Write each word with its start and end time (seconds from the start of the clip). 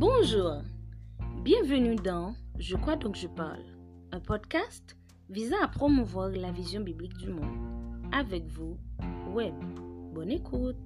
Bonjour, 0.00 0.62
bienvenue 1.42 1.96
dans 1.96 2.32
Je 2.56 2.76
crois 2.76 2.94
donc 2.94 3.16
je 3.16 3.26
parle, 3.26 3.64
un 4.12 4.20
podcast 4.20 4.96
visant 5.28 5.56
à 5.60 5.66
promouvoir 5.66 6.28
la 6.28 6.52
vision 6.52 6.80
biblique 6.82 7.16
du 7.16 7.30
monde. 7.30 7.58
Avec 8.12 8.46
vous, 8.46 8.76
Web. 9.34 9.54
Bonne 10.14 10.30
écoute. 10.30 10.76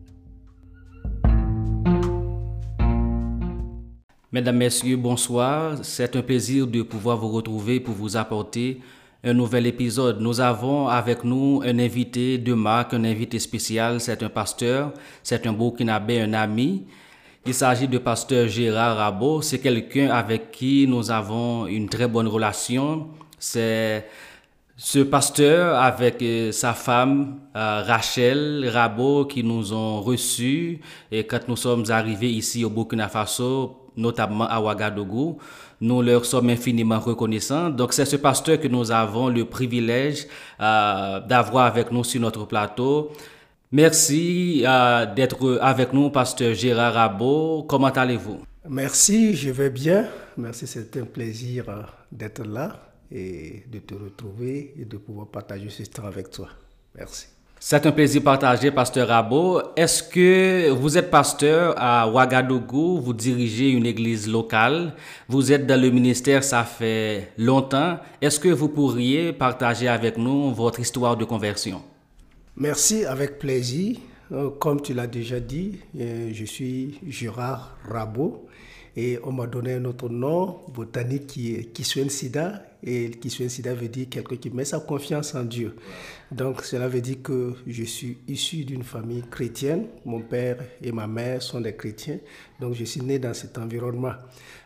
Mesdames, 4.32 4.56
Messieurs, 4.56 4.96
bonsoir. 4.96 5.84
C'est 5.84 6.16
un 6.16 6.22
plaisir 6.22 6.66
de 6.66 6.80
pouvoir 6.80 7.18
vous 7.18 7.28
retrouver 7.28 7.80
pour 7.80 7.92
vous 7.92 8.16
apporter 8.16 8.80
un 9.22 9.34
nouvel 9.34 9.66
épisode. 9.66 10.22
Nous 10.22 10.40
avons 10.40 10.88
avec 10.88 11.22
nous 11.22 11.60
un 11.66 11.78
invité 11.78 12.38
de 12.38 12.54
marque, 12.54 12.94
un 12.94 13.04
invité 13.04 13.38
spécial. 13.38 14.00
C'est 14.00 14.22
un 14.22 14.30
pasteur, 14.30 14.94
c'est 15.22 15.46
un 15.46 15.52
burkinabé, 15.52 16.18
un 16.22 16.32
ami. 16.32 16.86
Il 17.44 17.54
s'agit 17.54 17.88
de 17.88 17.98
pasteur 17.98 18.46
Gérard 18.46 18.98
Rabot. 18.98 19.42
C'est 19.42 19.58
quelqu'un 19.58 20.10
avec 20.10 20.52
qui 20.52 20.86
nous 20.86 21.10
avons 21.10 21.66
une 21.66 21.88
très 21.88 22.06
bonne 22.06 22.28
relation. 22.28 23.08
C'est 23.36 24.06
ce 24.76 25.00
pasteur 25.00 25.76
avec 25.76 26.22
euh, 26.22 26.52
sa 26.52 26.72
femme 26.72 27.40
euh, 27.56 27.82
Rachel 27.84 28.68
Rabot 28.72 29.24
qui 29.24 29.42
nous 29.42 29.72
ont 29.72 30.00
reçus 30.00 30.80
et 31.10 31.24
quand 31.24 31.48
nous 31.48 31.56
sommes 31.56 31.84
arrivés 31.88 32.30
ici 32.30 32.64
au 32.64 32.70
Burkina 32.70 33.08
Faso, 33.08 33.88
notamment 33.96 34.46
à 34.48 34.60
Ouagadougou, 34.60 35.38
nous 35.80 36.00
leur 36.00 36.24
sommes 36.24 36.48
infiniment 36.48 37.00
reconnaissants. 37.00 37.70
Donc 37.70 37.92
c'est 37.92 38.04
ce 38.04 38.16
pasteur 38.16 38.60
que 38.60 38.68
nous 38.68 38.92
avons 38.92 39.28
le 39.28 39.44
privilège 39.44 40.28
euh, 40.60 41.18
d'avoir 41.18 41.66
avec 41.66 41.90
nous 41.90 42.04
sur 42.04 42.20
notre 42.20 42.46
plateau. 42.46 43.10
Merci 43.74 44.64
euh, 44.66 45.06
d'être 45.06 45.58
avec 45.62 45.94
nous, 45.94 46.10
pasteur 46.10 46.52
Gérard 46.52 46.92
Rabot. 46.92 47.64
Comment 47.66 47.86
allez-vous? 47.88 48.42
Merci, 48.68 49.34
je 49.34 49.50
vais 49.50 49.70
bien. 49.70 50.08
Merci, 50.36 50.66
c'est 50.66 50.94
un 50.98 51.06
plaisir 51.06 51.64
euh, 51.70 51.82
d'être 52.10 52.44
là 52.44 52.92
et 53.10 53.64
de 53.72 53.78
te 53.78 53.94
retrouver 53.94 54.74
et 54.78 54.84
de 54.84 54.98
pouvoir 54.98 55.28
partager 55.28 55.70
ce 55.70 55.84
temps 55.84 56.04
avec 56.04 56.30
toi. 56.30 56.48
Merci. 56.94 57.28
C'est 57.58 57.86
un 57.86 57.92
plaisir 57.92 58.22
partagé, 58.22 58.70
pasteur 58.70 59.08
Rabot. 59.08 59.62
Est-ce 59.74 60.02
que 60.02 60.68
vous 60.68 60.98
êtes 60.98 61.10
pasteur 61.10 61.74
à 61.78 62.06
Ouagadougou, 62.10 63.00
vous 63.00 63.14
dirigez 63.14 63.70
une 63.70 63.86
église 63.86 64.28
locale, 64.28 64.92
vous 65.28 65.50
êtes 65.50 65.66
dans 65.66 65.80
le 65.80 65.88
ministère, 65.88 66.44
ça 66.44 66.64
fait 66.64 67.32
longtemps. 67.38 67.98
Est-ce 68.20 68.38
que 68.38 68.48
vous 68.48 68.68
pourriez 68.68 69.32
partager 69.32 69.88
avec 69.88 70.18
nous 70.18 70.52
votre 70.52 70.80
histoire 70.80 71.16
de 71.16 71.24
conversion? 71.24 71.80
Merci, 72.56 73.06
avec 73.06 73.38
plaisir. 73.38 73.96
Euh, 74.30 74.50
comme 74.50 74.82
tu 74.82 74.92
l'as 74.92 75.06
déjà 75.06 75.40
dit, 75.40 75.78
euh, 75.98 76.30
je 76.34 76.44
suis 76.44 76.98
Gérard 77.08 77.78
Rabot 77.88 78.46
et 78.94 79.18
on 79.24 79.32
m'a 79.32 79.46
donné 79.46 79.72
un 79.72 79.84
autre 79.86 80.10
nom 80.10 80.60
botanique 80.68 81.26
qui 81.28 81.54
est 81.54 81.72
Kiswen 81.72 82.10
Sida. 82.10 82.62
Et 82.82 83.10
Kiswen 83.10 83.48
Sida 83.48 83.72
veut 83.72 83.88
dire 83.88 84.06
quelqu'un 84.10 84.36
qui 84.36 84.50
met 84.50 84.66
sa 84.66 84.80
confiance 84.80 85.34
en 85.34 85.44
Dieu. 85.44 85.76
Donc 86.30 86.62
cela 86.62 86.88
veut 86.88 87.00
dire 87.00 87.22
que 87.22 87.54
je 87.66 87.84
suis 87.84 88.18
issu 88.28 88.66
d'une 88.66 88.82
famille 88.82 89.24
chrétienne. 89.30 89.86
Mon 90.04 90.20
père 90.20 90.58
et 90.82 90.92
ma 90.92 91.06
mère 91.06 91.40
sont 91.40 91.62
des 91.62 91.74
chrétiens. 91.74 92.18
Donc 92.60 92.74
je 92.74 92.84
suis 92.84 93.00
né 93.00 93.18
dans 93.18 93.32
cet 93.32 93.56
environnement. 93.56 94.12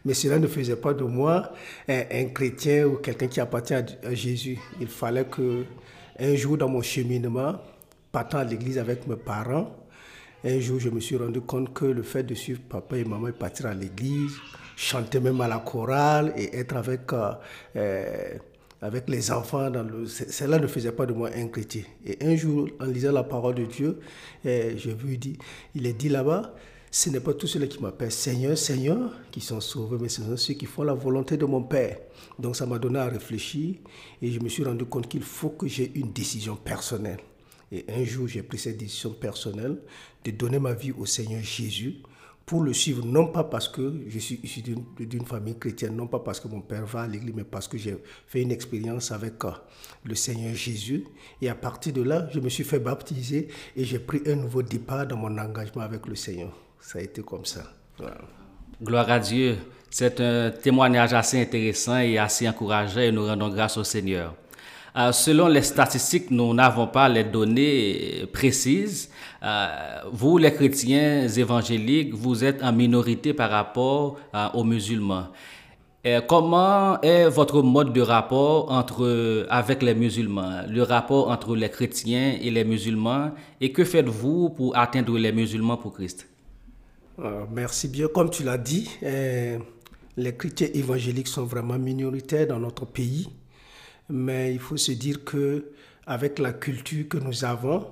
Mais 0.05 0.15
cela 0.15 0.41
ne 0.41 0.49
faisait 0.49 0.75
pas 0.75 0.93
de 0.93 1.05
moi 1.05 1.53
un, 1.89 2.03
un 2.11 2.25
chrétien 2.27 2.85
ou 2.89 2.97
quelqu'un 2.97 3.29
qui 3.29 3.39
appartient 3.39 3.75
à, 3.75 3.85
à 4.03 4.13
Jésus. 4.13 4.59
Il 4.81 4.89
fallait 4.89 5.27
que 5.27 5.65
un 6.19 6.35
jour 6.35 6.57
dans 6.57 6.69
mon 6.69 6.83
cheminement, 6.83 7.57
partant 8.17 8.39
à 8.39 8.45
l'église 8.45 8.79
avec 8.79 9.07
mes 9.07 9.17
parents, 9.17 9.77
un 10.43 10.59
jour, 10.59 10.81
je 10.81 10.89
me 10.89 11.01
suis 11.01 11.19
rendu 11.19 11.43
compte 11.43 11.75
que 11.75 11.85
le 11.85 12.03
fait 12.03 12.23
de 12.23 12.35
suivre 12.35 12.63
papa 12.67 12.97
et 12.97 13.05
maman 13.05 13.29
et 13.29 13.33
partir 13.33 13.67
à 13.67 13.75
l'église, 13.75 14.33
chanter 14.75 15.21
même 15.21 15.39
à 15.43 15.49
la 15.49 15.59
chorale 15.59 16.33
et 16.35 16.57
être 16.57 16.77
avec, 16.77 17.13
euh, 17.13 17.33
euh, 17.77 18.39
avec 18.81 19.11
les 19.11 19.31
enfants, 19.31 19.71
cela 20.07 20.59
ne 20.59 20.67
faisait 20.67 20.93
pas 20.93 21.05
de 21.05 21.13
moi 21.13 21.29
un 21.37 21.49
chrétien. 21.49 21.83
Et 22.07 22.17
un 22.23 22.35
jour, 22.37 22.71
en 22.81 22.87
lisant 22.87 23.13
la 23.13 23.23
parole 23.23 23.57
de 23.57 23.67
Dieu, 23.67 24.01
euh, 24.47 24.73
je 24.79 24.93
lui 24.93 25.19
dis, 25.19 25.37
il 25.75 25.87
est 25.87 25.93
dit 25.93 26.09
là-bas, 26.09 26.55
ce 26.91 27.11
n'est 27.11 27.21
pas 27.21 27.35
tous 27.35 27.49
ceux 27.49 27.61
qui 27.67 27.83
m'appellent 27.83 28.11
Seigneur, 28.11 28.57
Seigneur, 28.57 29.11
qui 29.31 29.43
sont 29.43 29.61
sauvés, 29.61 29.99
mais 30.01 30.09
ce 30.09 30.23
sont 30.23 30.39
ceux 30.39 30.55
qui 30.55 30.65
font 30.65 30.85
la 30.85 30.95
volonté 30.95 31.37
de 31.37 31.45
mon 31.45 31.65
Père. 31.65 31.99
Donc 32.39 32.57
ça 32.57 32.65
m'a 32.65 32.79
donné 32.79 32.99
à 32.99 33.09
réfléchir 33.09 33.75
et 34.23 34.33
je 34.33 34.41
me 34.41 34.49
suis 34.49 34.65
rendu 34.65 34.87
compte 34.87 35.07
qu'il 35.07 35.23
faut 35.23 35.51
que 35.51 35.67
j'ai 35.67 35.93
une 35.95 36.13
décision 36.13 36.57
personnelle. 36.57 37.21
Et 37.73 37.85
un 37.89 38.05
jour, 38.05 38.29
j'ai 38.29 38.43
pris 38.43 38.59
cette 38.59 38.77
décision 38.77 39.11
personnelle 39.11 39.79
de 40.25 40.31
donner 40.31 40.59
ma 40.59 40.73
vie 40.73 40.93
au 40.93 41.07
Seigneur 41.07 41.43
Jésus 41.43 41.97
pour 42.47 42.63
le 42.63 42.73
suivre, 42.73 43.05
non 43.05 43.27
pas 43.27 43.43
parce 43.43 43.69
que 43.69 43.93
je 44.07 44.19
suis 44.21 44.39
issu 44.45 44.63
d'une 44.63 45.27
famille 45.27 45.59
chrétienne, 45.59 45.97
non 45.97 46.07
pas 46.07 46.21
parce 46.21 46.39
que 46.39 46.47
mon 46.47 46.61
père 46.61 46.87
va 46.87 47.03
à 47.03 47.07
l'église, 47.09 47.35
mais 47.35 47.43
parce 47.43 47.67
que 47.67 47.77
j'ai 47.77 47.97
fait 48.29 48.43
une 48.43 48.53
expérience 48.53 49.11
avec 49.11 49.45
euh, 49.45 49.51
le 50.05 50.15
Seigneur 50.15 50.55
Jésus. 50.55 51.05
Et 51.43 51.49
à 51.49 51.57
partir 51.57 51.93
de 51.93 52.03
là, 52.03 52.29
je 52.33 52.39
me 52.39 52.49
suis 52.49 52.63
fait 52.63 52.79
baptiser 52.79 53.49
et 53.77 53.85
j'ai 53.85 53.99
pris 53.99 54.23
un 54.27 54.37
nouveau 54.37 54.63
départ 54.63 55.09
dans 55.09 55.17
mon 55.17 55.37
engagement 55.37 55.83
avec 55.83 56.07
le 56.07 56.15
Seigneur. 56.15 56.57
Ça 56.79 57.01
a 57.01 57.03
été 57.03 57.21
comme 57.21 57.45
ça. 57.45 57.65
Gloire 58.81 59.11
à 59.11 59.19
Dieu. 59.19 59.57
C'est 59.91 60.21
un 60.21 60.53
témoignage 60.53 61.15
assez 61.15 61.41
intéressant 61.41 61.99
et 61.99 62.17
assez 62.17 62.49
encourageant 62.49 63.01
et 63.01 63.11
nous 63.11 63.27
rendons 63.27 63.49
grâce 63.49 63.77
au 63.77 63.85
Seigneur. 63.85 64.37
Euh, 64.97 65.13
selon 65.13 65.49
les 65.49 65.61
statistiques, 65.61 66.31
nous 66.31 66.55
n'avons 66.55 66.87
pas 66.87 67.07
les 67.09 67.25
données 67.25 68.25
précises. 68.33 69.11
Euh, 69.43 69.67
vous, 70.11 70.39
les 70.39 70.53
chrétiens 70.53 71.29
évangéliques, 71.29 72.15
vous 72.15 72.43
êtes 72.43 72.63
en 72.63 72.73
minorité 72.73 73.35
par 73.35 73.51
rapport 73.51 74.17
euh, 74.35 74.49
aux 74.55 74.65
musulmans. 74.65 75.29
Comment 76.29 77.01
est 77.01 77.29
votre 77.29 77.63
mode 77.63 77.93
de 77.93 78.01
rapport 78.01 78.71
entre, 78.71 79.45
avec 79.51 79.83
les 79.83 79.93
musulmans, 79.93 80.63
le 80.69 80.85
rapport 80.85 81.29
entre 81.29 81.57
les 81.57 81.69
chrétiens 81.69 82.39
et 82.41 82.49
les 82.49 82.63
musulmans, 82.63 83.33
et 83.61 83.73
que 83.73 83.85
faites-vous 83.85 84.51
pour 84.51 84.77
atteindre 84.77 85.19
les 85.19 85.33
musulmans 85.33 85.77
pour 85.77 85.95
Christ? 85.95 86.29
Merci 87.53 87.89
bien. 87.89 88.07
Comme 88.07 88.31
tu 88.31 88.45
l'as 88.45 88.57
dit, 88.57 88.89
les 89.03 90.37
chrétiens 90.39 90.69
évangéliques 90.75 91.27
sont 91.27 91.45
vraiment 91.45 91.77
minoritaires 91.77 92.47
dans 92.47 92.61
notre 92.61 92.85
pays 92.87 93.29
mais 94.09 94.53
il 94.53 94.61
faut 94.61 94.77
se 94.77 94.93
dire 94.93 95.25
que 95.25 95.73
avec 96.07 96.39
la 96.39 96.53
culture 96.53 97.09
que 97.09 97.19
nous 97.19 97.45
avons, 97.45 97.87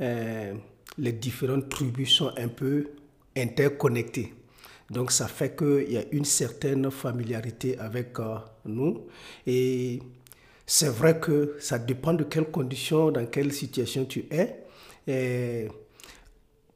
euh, 0.00 0.54
les 0.98 1.12
différentes 1.12 1.68
tribus 1.68 2.10
sont 2.10 2.32
un 2.36 2.48
peu 2.48 2.88
interconnectées. 3.36 4.34
Donc 4.90 5.12
ça 5.12 5.28
fait 5.28 5.56
qu'il 5.56 5.92
y 5.92 5.96
a 5.96 6.04
une 6.10 6.24
certaine 6.24 6.90
familiarité 6.90 7.78
avec 7.78 8.18
euh, 8.18 8.36
nous. 8.64 9.02
Et 9.46 10.00
c'est 10.66 10.88
vrai 10.90 11.18
que 11.20 11.56
ça 11.60 11.78
dépend 11.78 12.14
de 12.14 12.24
quelles 12.24 12.50
conditions, 12.50 13.10
dans 13.10 13.26
quelle 13.26 13.52
situation 13.52 14.04
tu 14.04 14.26
es. 14.30 14.58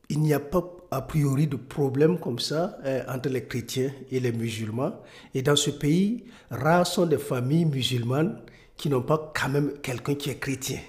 Il 0.08 0.20
n'y 0.20 0.32
a 0.32 0.40
pas 0.40 0.76
a 0.90 1.02
priori 1.02 1.46
de 1.46 1.56
problème 1.56 2.18
comme 2.18 2.38
ça 2.38 2.78
euh, 2.84 3.02
entre 3.08 3.28
les 3.28 3.44
chrétiens 3.44 3.90
et 4.10 4.20
les 4.20 4.32
musulmans. 4.32 4.92
Et 5.34 5.42
dans 5.42 5.56
ce 5.56 5.70
pays, 5.70 6.24
rares 6.50 6.86
sont 6.86 7.06
des 7.06 7.18
familles 7.18 7.64
musulmanes 7.64 8.40
qui 8.76 8.88
n'ont 8.88 9.02
pas 9.02 9.32
quand 9.34 9.48
même 9.48 9.72
quelqu'un 9.82 10.14
qui 10.14 10.30
est 10.30 10.38
chrétien. 10.38 10.80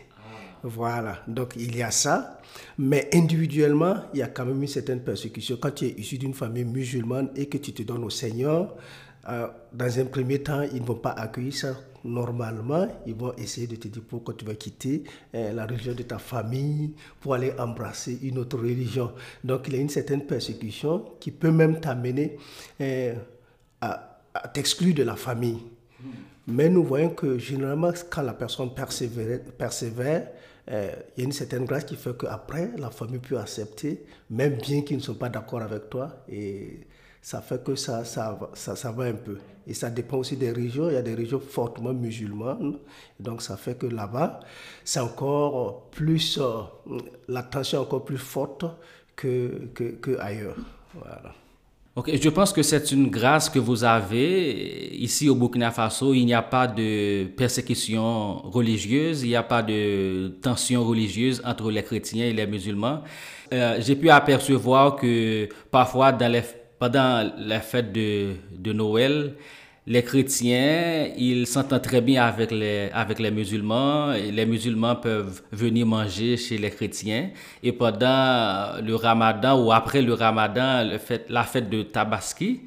Voilà, 0.63 1.19
donc 1.27 1.53
il 1.55 1.75
y 1.75 1.83
a 1.83 1.91
ça. 1.91 2.41
Mais 2.77 3.09
individuellement, 3.13 3.95
il 4.13 4.19
y 4.19 4.23
a 4.23 4.27
quand 4.27 4.45
même 4.45 4.61
une 4.61 4.67
certaine 4.67 5.01
persécution. 5.01 5.57
Quand 5.61 5.71
tu 5.71 5.85
es 5.85 5.89
issu 5.91 6.17
d'une 6.17 6.33
famille 6.33 6.65
musulmane 6.65 7.29
et 7.35 7.45
que 7.47 7.57
tu 7.57 7.73
te 7.73 7.83
donnes 7.83 8.03
au 8.03 8.09
Seigneur, 8.09 8.75
euh, 9.29 9.47
dans 9.73 9.99
un 9.99 10.05
premier 10.05 10.41
temps, 10.41 10.61
ils 10.61 10.81
ne 10.81 10.85
vont 10.85 10.95
pas 10.95 11.11
accueillir 11.11 11.53
ça 11.53 11.75
normalement. 12.03 12.87
Ils 13.05 13.13
vont 13.13 13.33
essayer 13.37 13.67
de 13.67 13.75
te 13.75 13.87
dire 13.87 14.01
pourquoi 14.07 14.33
tu 14.33 14.45
vas 14.45 14.55
quitter 14.55 15.03
euh, 15.35 15.53
la 15.53 15.65
religion 15.65 15.93
de 15.93 16.03
ta 16.03 16.17
famille 16.17 16.93
pour 17.19 17.33
aller 17.33 17.51
embrasser 17.59 18.19
une 18.23 18.39
autre 18.39 18.57
religion. 18.57 19.11
Donc 19.43 19.67
il 19.67 19.75
y 19.75 19.77
a 19.77 19.81
une 19.81 19.89
certaine 19.89 20.25
persécution 20.25 21.05
qui 21.19 21.31
peut 21.31 21.51
même 21.51 21.79
t'amener 21.79 22.37
euh, 22.81 23.15
à, 23.81 24.19
à 24.33 24.47
t'exclure 24.47 24.95
de 24.95 25.03
la 25.03 25.15
famille. 25.15 25.59
Mais 26.47 26.69
nous 26.69 26.83
voyons 26.83 27.09
que 27.09 27.37
généralement, 27.37 27.91
quand 28.09 28.21
la 28.21 28.33
personne 28.33 28.73
persévère, 28.73 29.39
persévère 29.57 30.27
euh, 30.69 30.91
il 31.15 31.21
y 31.21 31.23
a 31.23 31.25
une 31.25 31.31
certaine 31.31 31.65
grâce 31.65 31.85
qui 31.85 31.95
fait 31.95 32.17
qu'après, 32.17 32.71
la 32.77 32.89
famille 32.89 33.19
peut 33.19 33.37
accepter, 33.39 34.03
même 34.29 34.55
bien 34.55 34.81
qu'ils 34.81 34.97
ne 34.97 35.01
sont 35.01 35.15
pas 35.15 35.29
d'accord 35.29 35.61
avec 35.61 35.89
toi. 35.89 36.23
Et 36.29 36.81
ça 37.21 37.41
fait 37.41 37.63
que 37.63 37.75
ça, 37.75 38.03
ça, 38.03 38.91
va 38.91 39.03
un 39.05 39.13
peu. 39.13 39.37
Et 39.65 39.73
ça 39.73 39.89
dépend 39.89 40.17
aussi 40.17 40.35
des 40.35 40.51
régions. 40.51 40.89
Il 40.89 40.93
y 40.93 40.97
a 40.97 41.01
des 41.01 41.15
régions 41.15 41.39
fortement 41.39 41.93
musulmanes. 41.93 42.77
Donc 43.19 43.41
ça 43.41 43.55
fait 43.55 43.77
que 43.77 43.85
là-bas, 43.87 44.41
c'est 44.83 44.99
encore 44.99 45.89
plus, 45.91 46.37
euh, 46.41 46.63
la 47.27 47.43
tension 47.43 47.79
est 47.79 47.81
encore 47.81 48.05
plus 48.05 48.17
forte 48.17 48.65
que, 49.15 49.69
que, 49.73 49.91
que. 49.91 50.17
Voilà. 50.93 51.33
Ok, 51.97 52.11
je 52.21 52.29
pense 52.29 52.53
que 52.53 52.61
c'est 52.61 52.91
une 52.91 53.07
grâce 53.09 53.49
que 53.49 53.57
vous 53.57 53.83
avez. 53.83 54.95
Ici 54.95 55.29
au 55.29 55.33
Burkina 55.33 55.71
Faso, 55.71 56.13
il 56.13 56.25
n'y 56.25 56.33
a 56.35 56.43
pas 56.43 56.67
de 56.67 57.23
persécution 57.35 58.37
religieuse, 58.51 59.23
il 59.23 59.29
n'y 59.29 59.35
a 59.35 59.41
pas 59.41 59.63
de 59.63 60.27
tension 60.39 60.83
religieuse 60.83 61.41
entre 61.43 61.71
les 61.71 61.81
chrétiens 61.81 62.25
et 62.25 62.33
les 62.33 62.45
musulmans. 62.45 63.01
Euh, 63.51 63.77
J'ai 63.79 63.95
pu 63.95 64.11
apercevoir 64.11 64.95
que 64.95 65.49
parfois 65.71 66.11
dans 66.11 66.31
les 66.31 66.43
pendant 66.77 67.31
la 67.35 67.61
fête 67.61 67.91
de, 67.91 68.33
de 68.55 68.73
Noël, 68.73 69.33
les 69.87 70.03
chrétiens, 70.03 71.07
ils 71.17 71.47
s'entendent 71.47 71.81
très 71.81 72.01
bien 72.01 72.25
avec 72.25 72.51
les, 72.51 72.89
avec 72.93 73.19
les 73.19 73.31
musulmans. 73.31 74.11
Les 74.11 74.45
musulmans 74.45 74.97
peuvent 74.97 75.41
venir 75.53 75.85
manger 75.85 76.35
chez 76.35 76.57
les 76.57 76.69
chrétiens. 76.71 77.29
Et 77.63 77.71
pendant 77.71 78.81
le 78.83 78.95
ramadan 78.95 79.63
ou 79.63 79.71
après 79.71 80.01
le 80.01 80.13
ramadan, 80.13 80.85
la 81.29 81.43
fête 81.43 81.69
de 81.69 81.83
Tabaski, 81.83 82.59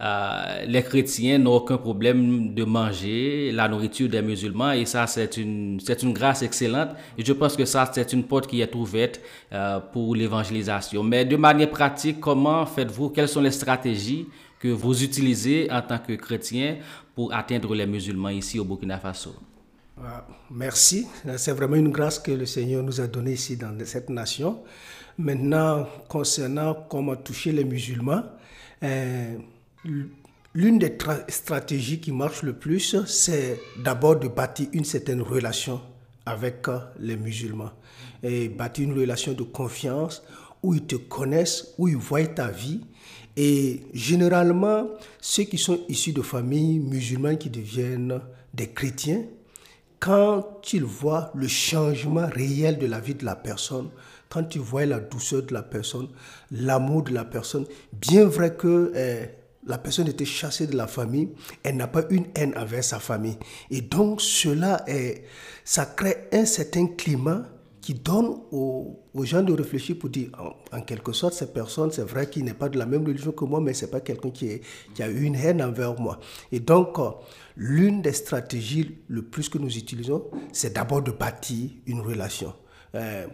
euh, 0.00 0.64
les 0.68 0.82
chrétiens 0.82 1.38
n'ont 1.38 1.56
aucun 1.56 1.76
problème 1.76 2.54
de 2.54 2.62
manger 2.62 3.50
la 3.52 3.66
nourriture 3.66 4.08
des 4.08 4.22
musulmans. 4.22 4.70
Et 4.70 4.84
ça, 4.84 5.08
c'est 5.08 5.38
une, 5.38 5.80
c'est 5.84 6.00
une 6.04 6.12
grâce 6.12 6.42
excellente. 6.42 6.90
Et 7.18 7.24
je 7.24 7.32
pense 7.32 7.56
que 7.56 7.64
ça, 7.64 7.90
c'est 7.92 8.12
une 8.12 8.22
porte 8.22 8.46
qui 8.46 8.60
est 8.60 8.74
ouverte 8.76 9.20
euh, 9.52 9.80
pour 9.92 10.14
l'évangélisation. 10.14 11.02
Mais 11.02 11.24
de 11.24 11.34
manière 11.36 11.68
pratique, 11.68 12.20
comment 12.20 12.64
faites-vous? 12.64 13.10
Quelles 13.10 13.28
sont 13.28 13.42
les 13.42 13.50
stratégies 13.50 14.28
que 14.60 14.68
vous 14.68 15.02
utilisez 15.02 15.68
en 15.72 15.80
tant 15.80 15.98
que 15.98 16.12
chrétien 16.12 16.76
pour 17.14 17.32
atteindre 17.32 17.74
les 17.74 17.86
musulmans 17.86 18.28
ici 18.28 18.58
au 18.60 18.64
Burkina 18.64 18.98
Faso 18.98 19.34
ah, 20.00 20.26
Merci. 20.50 21.06
C'est 21.38 21.52
vraiment 21.52 21.76
une 21.76 21.88
grâce 21.90 22.18
que 22.18 22.30
le 22.30 22.46
Seigneur 22.46 22.82
nous 22.82 23.00
a 23.00 23.06
donnée 23.06 23.32
ici 23.32 23.56
dans 23.56 23.74
cette 23.84 24.10
nation. 24.10 24.60
Maintenant, 25.18 25.88
concernant 26.08 26.74
comment 26.88 27.16
toucher 27.16 27.52
les 27.52 27.64
musulmans, 27.64 28.22
euh, 28.82 29.36
l'une 30.54 30.78
des 30.78 30.96
stratégies 31.28 32.00
qui 32.00 32.12
marche 32.12 32.42
le 32.42 32.52
plus, 32.52 33.02
c'est 33.06 33.58
d'abord 33.82 34.16
de 34.16 34.28
bâtir 34.28 34.68
une 34.72 34.84
certaine 34.84 35.22
relation 35.22 35.80
avec 36.26 36.68
euh, 36.68 36.78
les 36.98 37.16
musulmans 37.16 37.72
et 38.22 38.50
bâtir 38.50 38.84
une 38.84 38.98
relation 38.98 39.32
de 39.32 39.42
confiance 39.42 40.22
où 40.62 40.74
ils 40.74 40.84
te 40.84 40.96
connaissent, 40.96 41.74
où 41.78 41.88
ils 41.88 41.96
voient 41.96 42.26
ta 42.26 42.48
vie 42.48 42.80
et 43.36 43.82
généralement, 43.92 44.88
ceux 45.20 45.44
qui 45.44 45.58
sont 45.58 45.80
issus 45.88 46.12
de 46.12 46.22
familles 46.22 46.78
musulmanes 46.78 47.38
qui 47.38 47.50
deviennent 47.50 48.20
des 48.52 48.68
chrétiens, 48.68 49.24
quand 49.98 50.72
ils 50.72 50.84
voient 50.84 51.30
le 51.34 51.46
changement 51.46 52.26
réel 52.26 52.78
de 52.78 52.86
la 52.86 53.00
vie 53.00 53.14
de 53.14 53.24
la 53.24 53.36
personne, 53.36 53.90
quand 54.30 54.44
tu 54.44 54.58
vois 54.58 54.86
la 54.86 55.00
douceur 55.00 55.42
de 55.42 55.52
la 55.52 55.62
personne, 55.62 56.08
l'amour 56.50 57.02
de 57.02 57.12
la 57.12 57.24
personne, 57.24 57.66
bien 57.92 58.24
vrai 58.24 58.54
que 58.56 58.92
eh, 58.94 59.28
la 59.66 59.76
personne 59.76 60.08
était 60.08 60.24
chassée 60.24 60.66
de 60.66 60.76
la 60.76 60.86
famille, 60.86 61.28
elle 61.62 61.76
n'a 61.76 61.86
pas 61.86 62.02
une 62.10 62.26
haine 62.34 62.54
envers 62.56 62.82
sa 62.82 62.98
famille. 62.98 63.36
Et 63.70 63.82
donc 63.82 64.20
cela, 64.22 64.82
est, 64.86 65.24
ça 65.64 65.84
crée 65.84 66.28
un 66.32 66.46
certain 66.46 66.86
climat 66.86 67.44
qui 67.80 67.94
donne 67.94 68.36
aux, 68.52 69.00
gens 69.22 69.42
de 69.42 69.52
réfléchir 69.52 69.98
pour 69.98 70.10
dire, 70.10 70.30
en, 70.72 70.80
quelque 70.82 71.12
sorte, 71.12 71.34
cette 71.34 71.52
personne, 71.52 71.90
c'est 71.90 72.02
vrai 72.02 72.28
qu'il 72.28 72.44
n'est 72.44 72.54
pas 72.54 72.68
de 72.68 72.78
la 72.78 72.86
même 72.86 73.06
religion 73.06 73.32
que 73.32 73.44
moi, 73.44 73.60
mais 73.60 73.74
c'est 73.74 73.90
pas 73.90 74.00
quelqu'un 74.00 74.30
qui, 74.30 74.60
a 74.98 75.08
eu 75.08 75.22
une 75.22 75.36
haine 75.36 75.62
envers 75.62 75.98
moi. 75.98 76.20
Et 76.52 76.60
donc, 76.60 76.98
euh, 76.98 77.10
l'une 77.56 78.02
des 78.02 78.12
stratégies 78.12 78.98
le 79.08 79.22
plus 79.22 79.48
que 79.48 79.58
nous 79.58 79.76
utilisons, 79.76 80.24
c'est 80.52 80.74
d'abord 80.74 81.02
de 81.02 81.10
bâtir 81.10 81.70
une 81.86 82.00
relation. 82.00 82.52
Euh, 82.94 83.26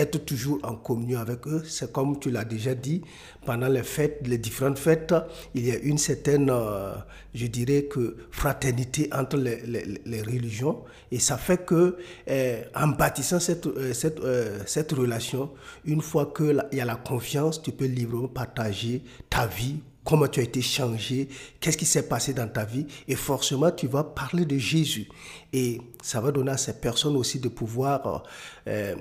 être 0.00 0.24
toujours 0.24 0.58
en 0.62 0.74
communion 0.74 1.20
avec 1.20 1.46
eux. 1.46 1.62
C'est 1.66 1.92
comme 1.92 2.18
tu 2.18 2.30
l'as 2.30 2.44
déjà 2.44 2.74
dit, 2.74 3.02
pendant 3.44 3.68
les 3.68 3.82
fêtes, 3.82 4.20
les 4.26 4.38
différentes 4.38 4.78
fêtes, 4.78 5.14
il 5.54 5.66
y 5.66 5.72
a 5.72 5.78
une 5.78 5.98
certaine, 5.98 6.50
euh, 6.50 6.94
je 7.34 7.46
dirais 7.46 7.84
que, 7.84 8.16
fraternité 8.30 9.08
entre 9.12 9.36
les, 9.36 10.22
religions. 10.22 10.82
Et 11.10 11.18
ça 11.18 11.36
fait 11.36 11.64
que, 11.64 11.96
euh, 12.28 12.62
en 12.74 12.88
bâtissant 12.88 13.40
cette, 13.40 13.66
euh, 13.66 13.92
cette, 13.92 14.20
cette 14.66 14.92
relation, 14.92 15.50
une 15.84 16.02
fois 16.02 16.32
qu'il 16.36 16.64
y 16.72 16.80
a 16.80 16.84
la 16.84 16.96
confiance, 16.96 17.62
tu 17.62 17.72
peux 17.72 17.86
librement 17.86 18.28
partager 18.28 19.02
ta 19.28 19.46
vie 19.46 19.80
comment 20.04 20.26
tu 20.28 20.40
as 20.40 20.44
été 20.44 20.62
changé, 20.62 21.28
qu'est-ce 21.60 21.76
qui 21.76 21.84
s'est 21.84 22.08
passé 22.08 22.32
dans 22.32 22.48
ta 22.48 22.64
vie? 22.64 22.86
Et 23.06 23.16
forcément, 23.16 23.70
tu 23.70 23.86
vas 23.86 24.04
parler 24.04 24.44
de 24.44 24.56
Jésus. 24.56 25.08
Et 25.52 25.80
ça 26.02 26.20
va 26.20 26.32
donner 26.32 26.52
à 26.52 26.56
ces 26.56 26.74
personnes 26.74 27.16
aussi 27.16 27.38
de 27.38 27.48
pouvoir 27.48 28.22
euh, 28.66 28.94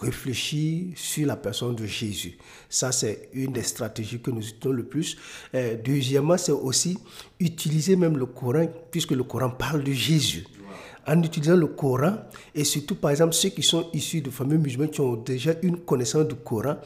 réfléchir 0.00 0.92
sur 0.96 1.26
la 1.26 1.36
personne 1.36 1.74
de 1.74 1.86
Jésus. 1.86 2.38
Ça, 2.68 2.92
c'est 2.92 3.28
une 3.32 3.52
des 3.52 3.62
stratégies 3.62 4.20
que 4.20 4.30
nous 4.30 4.46
utilisons 4.46 4.72
le 4.72 4.84
plus. 4.84 5.16
Euh, 5.54 5.76
deuxièmement, 5.82 6.36
c'est 6.36 6.52
aussi 6.52 6.98
utiliser 7.38 7.96
même 7.96 8.16
le 8.16 8.26
Coran, 8.26 8.66
puisque 8.90 9.12
le 9.12 9.24
Coran 9.24 9.50
parle 9.50 9.84
de 9.84 9.92
Jésus 9.92 10.46
en 11.06 11.22
utilisant 11.22 11.56
le 11.56 11.66
Coran, 11.68 12.16
et 12.54 12.64
surtout 12.64 12.96
par 12.96 13.10
exemple 13.10 13.32
ceux 13.34 13.50
qui 13.50 13.62
sont 13.62 13.88
issus 13.92 14.20
de 14.20 14.30
familles 14.30 14.58
musulmanes 14.58 14.90
qui 14.90 15.00
ont 15.00 15.16
déjà 15.16 15.52
une 15.62 15.78
connaissance 15.78 16.26
du 16.26 16.34
Coran, 16.34 16.76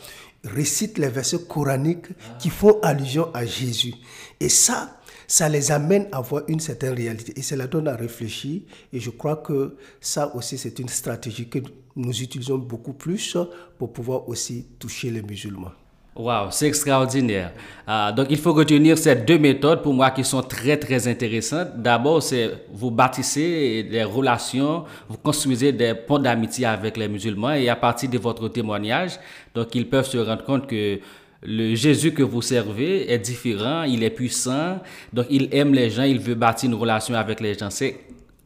récitent 0.44 0.98
les 0.98 1.08
versets 1.08 1.44
coraniques 1.48 2.06
qui 2.38 2.50
font 2.50 2.80
allusion 2.82 3.28
à 3.34 3.44
Jésus. 3.44 3.94
Et 4.38 4.48
ça, 4.48 5.00
ça 5.26 5.48
les 5.48 5.70
amène 5.70 6.08
à 6.12 6.20
voir 6.20 6.42
une 6.48 6.60
certaine 6.60 6.94
réalité 6.94 7.32
et 7.36 7.42
cela 7.42 7.66
donne 7.66 7.88
à 7.88 7.96
réfléchir. 7.96 8.62
Et 8.92 9.00
je 9.00 9.10
crois 9.10 9.36
que 9.36 9.76
ça 10.00 10.34
aussi, 10.34 10.58
c'est 10.58 10.78
une 10.78 10.88
stratégie 10.88 11.48
que 11.48 11.58
nous 11.96 12.22
utilisons 12.22 12.58
beaucoup 12.58 12.94
plus 12.94 13.36
pour 13.78 13.92
pouvoir 13.92 14.28
aussi 14.28 14.66
toucher 14.78 15.10
les 15.10 15.22
musulmans. 15.22 15.72
Wow, 16.20 16.50
c'est 16.50 16.66
extraordinaire. 16.66 17.52
Ah, 17.86 18.12
donc, 18.12 18.26
il 18.28 18.36
faut 18.36 18.52
retenir 18.52 18.98
ces 18.98 19.16
deux 19.16 19.38
méthodes 19.38 19.82
pour 19.82 19.94
moi 19.94 20.10
qui 20.10 20.22
sont 20.22 20.42
très, 20.42 20.76
très 20.76 21.08
intéressantes. 21.08 21.68
D'abord, 21.76 22.22
c'est 22.22 22.50
vous 22.70 22.90
bâtissez 22.90 23.84
des 23.90 24.04
relations, 24.04 24.84
vous 25.08 25.16
construisez 25.16 25.72
des 25.72 25.94
ponts 25.94 26.18
d'amitié 26.18 26.66
avec 26.66 26.98
les 26.98 27.08
musulmans 27.08 27.52
et 27.52 27.70
à 27.70 27.76
partir 27.76 28.10
de 28.10 28.18
votre 28.18 28.48
témoignage, 28.48 29.12
donc, 29.54 29.74
ils 29.74 29.88
peuvent 29.88 30.06
se 30.06 30.18
rendre 30.18 30.44
compte 30.44 30.66
que 30.66 31.00
le 31.42 31.74
Jésus 31.74 32.12
que 32.12 32.22
vous 32.22 32.42
servez 32.42 33.10
est 33.10 33.18
différent, 33.18 33.84
il 33.84 34.04
est 34.04 34.10
puissant, 34.10 34.78
donc 35.14 35.24
il 35.30 35.48
aime 35.52 35.72
les 35.72 35.88
gens, 35.88 36.02
il 36.02 36.20
veut 36.20 36.34
bâtir 36.34 36.68
une 36.68 36.76
relation 36.76 37.14
avec 37.14 37.40
les 37.40 37.54
gens. 37.54 37.70
C'est 37.70 37.98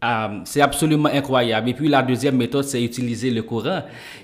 euh, 0.05 0.41
c'est 0.45 0.61
absolument 0.61 1.09
incroyable. 1.09 1.71
Et 1.71 1.75
puis 1.75 1.89
la 1.89 2.03
deuxième 2.03 2.37
méthode, 2.37 2.65
c'est 2.65 2.83
utiliser 2.83 3.31
le 3.31 3.43
Coran. 3.43 3.83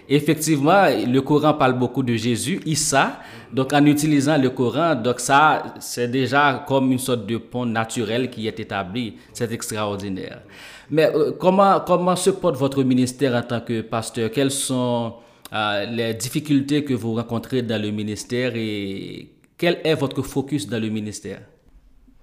Effectivement, 0.09 0.85
le 0.89 1.21
Coran 1.21 1.55
parle 1.55 1.79
beaucoup 1.79 2.03
de 2.03 2.15
Jésus, 2.15 2.61
Issa. 2.67 3.21
Donc 3.53 3.73
en 3.73 3.85
utilisant 3.87 4.37
le 4.37 4.51
Coran, 4.51 4.95
donc 4.95 5.21
ça, 5.21 5.75
c'est 5.81 6.09
déjà 6.09 6.65
comme 6.69 6.93
une 6.93 6.99
sorte 6.99 7.27
de 7.27 7.39
pont 7.39 7.65
naturel 7.65 8.29
qui 8.29 8.47
est 8.47 8.61
établi. 8.61 9.15
C'est 9.33 9.51
extraordinaire. 9.53 10.43
Mais 10.91 11.11
euh, 11.15 11.33
comment, 11.39 11.81
comment 11.87 12.17
se 12.17 12.31
porte 12.31 12.57
votre 12.57 12.83
ministère 12.83 13.35
en 13.35 13.43
tant 13.43 13.61
que 13.61 13.81
pasteur? 13.81 14.31
Quelles 14.31 14.51
sont 14.51 15.15
euh, 15.53 15.87
les 15.87 16.15
difficultés 16.15 16.85
que 16.85 16.95
vous 16.95 17.15
rencontrez 17.15 17.63
dans 17.63 17.81
le 17.81 17.91
ministère 17.91 18.53
et 18.55 19.31
quel 19.57 19.79
est 19.85 19.95
votre 19.95 20.23
focus 20.23 20.69
dans 20.69 20.81
le 20.81 20.89
ministère? 20.91 21.41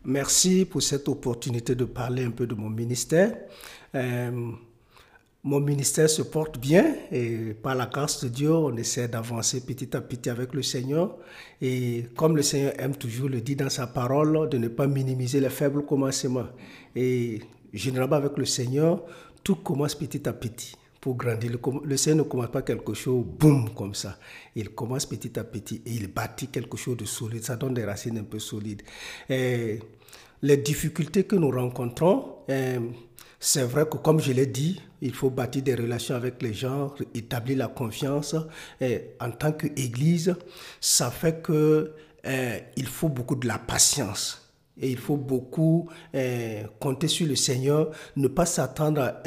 Merci 0.07 0.63
pour 0.63 0.81
cette 0.81 1.09
opportunité 1.09 1.75
de 1.75 1.83
parler 1.83 2.23
un 2.23 2.31
peu 2.31 2.47
de 2.47 2.55
mon 2.55 2.69
ministère. 2.69 3.35
Euh, 3.93 4.51
mon 5.43 5.59
ministère 5.59 6.09
se 6.09 6.21
porte 6.21 6.57
bien 6.57 6.95
et 7.11 7.53
par 7.61 7.75
la 7.75 7.87
grâce 7.87 8.23
de 8.23 8.29
Dieu, 8.29 8.53
on 8.53 8.73
essaie 8.77 9.09
d'avancer 9.09 9.65
petit 9.65 9.97
à 9.97 9.99
petit 9.99 10.29
avec 10.29 10.53
le 10.53 10.63
Seigneur. 10.63 11.17
Et 11.61 12.05
comme 12.15 12.37
le 12.37 12.41
Seigneur 12.41 12.71
aime 12.79 12.95
toujours 12.95 13.27
le 13.27 13.41
dit 13.41 13.57
dans 13.57 13.69
sa 13.69 13.85
parole, 13.85 14.47
de 14.47 14.57
ne 14.57 14.69
pas 14.69 14.87
minimiser 14.87 15.41
les 15.41 15.49
faibles 15.49 15.85
commencements. 15.85 16.47
Et 16.95 17.41
généralement 17.73 18.15
avec 18.15 18.37
le 18.37 18.45
Seigneur, 18.45 19.03
tout 19.43 19.55
commence 19.57 19.93
petit 19.93 20.25
à 20.29 20.31
petit 20.31 20.77
grandir. 21.15 21.51
Le, 21.83 21.97
Seigneur 21.97 22.25
ne 22.25 22.29
commence 22.29 22.51
pas 22.51 22.61
quelque 22.61 22.93
chose, 22.93 23.23
boum, 23.25 23.73
comme 23.73 23.93
ça. 23.93 24.17
Il 24.55 24.69
commence 24.69 25.05
petit 25.05 25.37
à 25.39 25.43
petit 25.43 25.81
et 25.85 25.91
il 25.91 26.07
bâtit 26.07 26.47
quelque 26.47 26.77
chose 26.77 26.97
de 26.97 27.05
solide. 27.05 27.43
Ça 27.43 27.55
donne 27.55 27.73
des 27.73 27.85
racines 27.85 28.17
un 28.17 28.23
peu 28.23 28.39
solides. 28.39 28.81
Et 29.29 29.79
les 30.41 30.57
difficultés 30.57 31.23
que 31.23 31.35
nous 31.35 31.51
rencontrons, 31.51 32.37
euh, 32.49 32.79
c'est 33.39 33.63
vrai 33.63 33.85
que 33.85 33.97
comme 33.97 34.19
je 34.19 34.31
l'ai 34.31 34.47
dit, 34.47 34.81
il 35.01 35.13
faut 35.13 35.29
bâtir 35.29 35.61
des 35.61 35.75
relations 35.75 36.15
avec 36.15 36.41
les 36.41 36.53
gens, 36.53 36.93
établir 37.13 37.57
la 37.57 37.67
confiance. 37.67 38.35
Et 38.81 39.11
en 39.19 39.31
tant 39.31 39.51
qu'Église, 39.51 40.35
ça 40.81 41.11
fait 41.11 41.41
que 41.41 41.93
il 42.75 42.87
faut 42.87 43.07
beaucoup 43.07 43.35
de 43.35 43.47
la 43.47 43.57
patience. 43.57 44.51
Et 44.79 44.91
il 44.91 44.97
faut 44.97 45.15
beaucoup 45.15 45.87
compter 46.79 47.07
sur 47.07 47.25
le 47.25 47.35
Seigneur, 47.35 47.91
ne 48.17 48.27
pas 48.27 48.45
s'attendre 48.45 49.01
à 49.01 49.21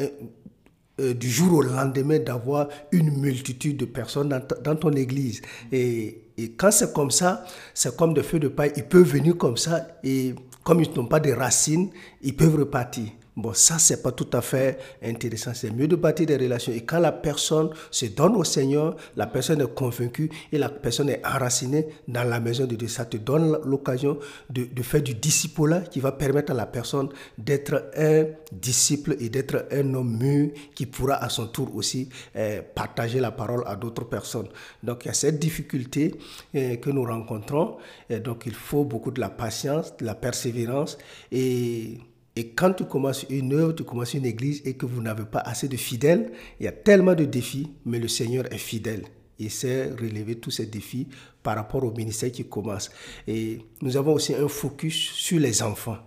euh, 1.01 1.15
du 1.15 1.31
jour 1.31 1.55
au 1.59 1.63
lendemain 1.63 2.19
d'avoir 2.19 2.69
une 2.93 3.11
multitude 3.19 3.79
de 3.79 3.85
personnes 3.87 4.29
dans, 4.65 4.77
ton 4.77 4.93
église. 4.93 5.41
Et, 5.73 6.23
quand 6.57 6.71
c'est 6.71 6.93
comme 6.93 7.11
ça, 7.11 7.45
c'est 7.75 7.95
comme 7.97 8.15
des 8.15 8.23
feux 8.23 8.39
de 8.39 8.49
paille. 8.49 8.73
Ils 8.77 8.85
peuvent 8.87 9.03
venir 9.03 9.37
comme 9.37 9.57
ça 9.59 9.87
et 10.03 10.35
comme 10.65 10.81
ils 10.81 10.91
n'ont 10.97 11.07
pas 11.07 11.21
de 11.21 11.33
racines, 11.33 11.91
ils 12.23 12.35
peuvent 12.35 12.57
repartir. 12.57 13.09
Bon, 13.41 13.55
ça, 13.55 13.79
c'est 13.79 14.03
pas 14.03 14.13
tout 14.13 14.29
à 14.35 14.43
fait 14.43 14.79
intéressant. 15.03 15.53
C'est 15.55 15.71
mieux 15.71 15.89
de 15.89 15.97
bâtir 15.97 16.27
des 16.27 16.37
relations. 16.37 16.75
Et 16.75 16.83
quand 16.83 16.99
la 16.99 17.11
personne 17.11 17.71
se 17.91 18.05
donne 18.05 18.37
au 18.37 18.45
Seigneur, 18.45 18.97
la 19.17 19.27
personne 19.27 19.63
est 19.63 19.75
convaincue 19.75 20.29
et 20.53 20.59
la 20.59 20.69
personne 20.69 21.09
est 21.09 21.25
enracinée 21.25 21.87
dans 22.07 22.25
la 22.25 22.39
maison 22.39 22.67
de 22.67 22.75
Dieu. 22.75 22.87
Ça 22.89 23.07
te 23.07 23.17
donne 23.17 23.59
l'occasion 23.65 24.19
de, 24.51 24.65
de, 24.65 24.83
faire 24.83 25.01
du 25.03 25.15
disciple 25.15 25.85
qui 25.91 26.01
va 26.01 26.13
permettre 26.13 26.53
à 26.53 26.55
la 26.55 26.67
personne 26.67 27.09
d'être 27.39 27.91
un 27.97 28.27
disciple 28.53 29.17
et 29.19 29.31
d'être 29.31 29.67
un 29.73 29.95
homme 29.95 30.19
mûr 30.19 30.51
qui 30.75 30.85
pourra 30.85 31.15
à 31.15 31.31
son 31.31 31.47
tour 31.47 31.75
aussi 31.75 32.11
eh, 32.35 32.61
partager 32.75 33.21
la 33.21 33.31
parole 33.31 33.63
à 33.67 33.75
d'autres 33.75 34.05
personnes. 34.05 34.49
Donc, 34.83 35.07
il 35.07 35.09
y 35.09 35.11
a 35.13 35.15
cette 35.15 35.39
difficulté 35.39 36.15
eh, 36.53 36.79
que 36.79 36.91
nous 36.91 37.05
rencontrons. 37.05 37.79
Donc, 38.23 38.43
il 38.45 38.55
faut 38.55 38.85
beaucoup 38.85 39.11
de 39.11 39.21
la 39.21 39.31
patience, 39.31 39.97
de 39.97 40.05
la 40.05 40.15
persévérance 40.15 40.99
et 41.33 42.01
et 42.37 42.51
quand 42.51 42.73
tu 42.75 42.85
commences 42.85 43.27
une 43.29 43.53
œuvre, 43.53 43.73
tu 43.73 43.85
commences 43.85 44.15
une 44.15 44.25
église 44.25 44.63
et 44.65 44.75
que 44.75 44.87
vous 44.87 45.03
n'avez 45.03 45.25
pas 45.25 45.41
assez 45.41 45.69
de 45.69 45.77
fidèles, 45.77 46.31
il 46.61 46.65
y 46.65 46.69
a 46.69 46.73
tellement 46.73 47.15
de 47.15 47.25
défis, 47.25 47.73
mais 47.85 47.99
le 47.99 48.09
Seigneur 48.09 48.53
est 48.53 48.59
fidèle. 48.59 49.05
Il 49.39 49.51
sait 49.51 49.91
relever 49.91 50.37
tous 50.37 50.51
ces 50.51 50.67
défis 50.67 51.09
par 51.43 51.57
rapport 51.57 51.83
au 51.83 51.91
ministère 51.93 52.31
qui 52.31 52.45
commence. 52.45 52.91
Et 53.27 53.59
nous 53.81 53.97
avons 53.97 54.13
aussi 54.13 54.35
un 54.35 54.49
focus 54.49 54.95
sur 54.95 55.41
les 55.41 55.63
enfants. 55.63 55.99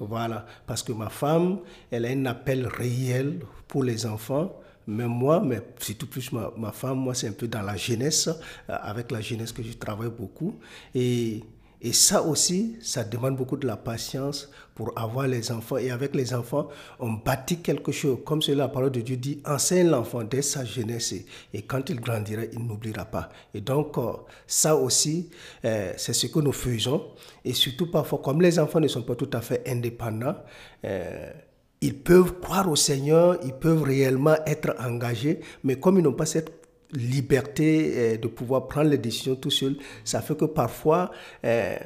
Voilà, 0.00 0.46
parce 0.66 0.82
que 0.82 0.92
ma 0.92 1.10
femme, 1.10 1.60
elle 1.90 2.06
a 2.06 2.08
un 2.08 2.26
appel 2.26 2.66
réel 2.66 3.40
pour 3.68 3.84
les 3.84 4.04
enfants. 4.06 4.58
Mais 4.88 5.06
moi, 5.06 5.40
mais 5.40 5.60
surtout 5.78 6.08
plus 6.08 6.32
ma, 6.32 6.50
ma 6.56 6.72
femme, 6.72 6.98
moi 6.98 7.14
c'est 7.14 7.28
un 7.28 7.32
peu 7.32 7.46
dans 7.46 7.62
la 7.62 7.76
jeunesse, 7.76 8.26
euh, 8.28 8.76
avec 8.82 9.12
la 9.12 9.20
jeunesse 9.20 9.52
que 9.52 9.62
je 9.62 9.74
travaille 9.74 10.10
beaucoup. 10.10 10.58
Et 10.92 11.44
et 11.84 11.92
ça 11.92 12.22
aussi, 12.22 12.76
ça 12.80 13.02
demande 13.02 13.36
beaucoup 13.36 13.56
de 13.56 13.66
la 13.66 13.76
patience 13.76 14.48
pour 14.76 14.96
avoir 14.96 15.26
les 15.26 15.50
enfants. 15.50 15.78
Et 15.78 15.90
avec 15.90 16.14
les 16.14 16.32
enfants, 16.32 16.68
on 17.00 17.14
bâtit 17.14 17.58
quelque 17.58 17.90
chose. 17.90 18.18
Comme 18.24 18.40
cela, 18.40 18.64
la 18.64 18.68
parole 18.68 18.92
de 18.92 19.00
Dieu 19.00 19.16
dit, 19.16 19.42
enseigne 19.44 19.88
l'enfant 19.88 20.22
dès 20.22 20.42
sa 20.42 20.64
jeunesse. 20.64 21.12
Et 21.52 21.62
quand 21.62 21.90
il 21.90 22.00
grandira, 22.00 22.42
il 22.52 22.60
n'oubliera 22.60 23.04
pas. 23.04 23.30
Et 23.52 23.60
donc, 23.60 23.98
euh, 23.98 24.12
ça 24.46 24.76
aussi, 24.76 25.28
euh, 25.64 25.92
c'est 25.96 26.12
ce 26.12 26.28
que 26.28 26.38
nous 26.38 26.52
faisons. 26.52 27.02
Et 27.44 27.52
surtout, 27.52 27.90
parfois, 27.90 28.20
comme 28.22 28.40
les 28.40 28.60
enfants 28.60 28.78
ne 28.78 28.86
sont 28.86 29.02
pas 29.02 29.16
tout 29.16 29.30
à 29.32 29.40
fait 29.40 29.68
indépendants, 29.68 30.36
euh, 30.84 31.32
ils 31.80 31.98
peuvent 31.98 32.38
croire 32.38 32.70
au 32.70 32.76
Seigneur, 32.76 33.38
ils 33.42 33.54
peuvent 33.54 33.82
réellement 33.82 34.36
être 34.46 34.76
engagés, 34.78 35.40
mais 35.64 35.80
comme 35.80 35.98
ils 35.98 36.02
n'ont 36.02 36.12
pas 36.12 36.26
cette 36.26 36.61
liberté 36.92 37.92
euh, 37.94 38.16
de 38.16 38.28
pouvoir 38.28 38.68
prendre 38.68 38.90
les 38.90 38.98
décisions 38.98 39.36
tout 39.36 39.50
seul, 39.50 39.76
ça 40.04 40.20
fait 40.20 40.36
que 40.36 40.44
parfois, 40.44 41.10
euh, 41.44 41.76